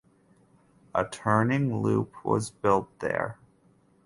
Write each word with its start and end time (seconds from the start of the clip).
A 0.95 1.05
turning 1.05 1.83
loop 1.83 2.25
was 2.25 2.49
built 2.49 2.89
there. 3.01 3.37